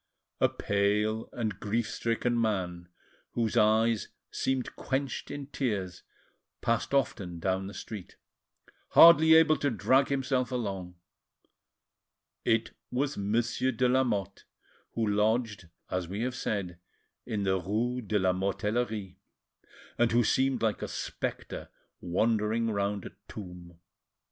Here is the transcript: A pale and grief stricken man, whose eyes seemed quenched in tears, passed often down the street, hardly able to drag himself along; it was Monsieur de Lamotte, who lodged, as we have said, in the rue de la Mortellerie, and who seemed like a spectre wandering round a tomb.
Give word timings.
A 0.39 0.49
pale 0.49 1.29
and 1.31 1.59
grief 1.59 1.87
stricken 1.87 2.41
man, 2.41 2.89
whose 3.33 3.55
eyes 3.55 4.07
seemed 4.31 4.75
quenched 4.75 5.29
in 5.29 5.45
tears, 5.45 6.01
passed 6.59 6.91
often 6.91 7.37
down 7.37 7.67
the 7.67 7.73
street, 7.75 8.15
hardly 8.93 9.35
able 9.35 9.57
to 9.57 9.69
drag 9.69 10.07
himself 10.07 10.51
along; 10.51 10.95
it 12.43 12.71
was 12.89 13.15
Monsieur 13.15 13.71
de 13.71 13.87
Lamotte, 13.87 14.45
who 14.93 15.05
lodged, 15.05 15.69
as 15.91 16.07
we 16.07 16.21
have 16.21 16.33
said, 16.33 16.79
in 17.27 17.43
the 17.43 17.59
rue 17.61 18.01
de 18.01 18.17
la 18.17 18.33
Mortellerie, 18.33 19.17
and 19.99 20.11
who 20.11 20.23
seemed 20.23 20.63
like 20.63 20.81
a 20.81 20.87
spectre 20.87 21.69
wandering 21.99 22.71
round 22.71 23.05
a 23.05 23.11
tomb. 23.27 23.77